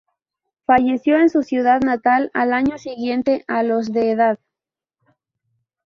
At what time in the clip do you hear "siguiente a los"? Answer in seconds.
2.79-3.93